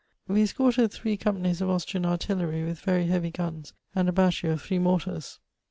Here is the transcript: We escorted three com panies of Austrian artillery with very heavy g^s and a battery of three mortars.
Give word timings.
We 0.27 0.41
escorted 0.41 0.91
three 0.91 1.15
com 1.15 1.37
panies 1.37 1.61
of 1.61 1.69
Austrian 1.69 2.07
artillery 2.07 2.63
with 2.63 2.79
very 2.79 3.05
heavy 3.05 3.31
g^s 3.31 3.71
and 3.93 4.09
a 4.09 4.11
battery 4.11 4.49
of 4.49 4.59
three 4.59 4.79
mortars. 4.79 5.37